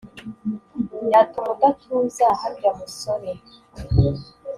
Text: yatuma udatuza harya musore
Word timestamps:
yatuma 1.13 1.49
udatuza 1.55 2.25
harya 2.41 2.71
musore 2.79 3.29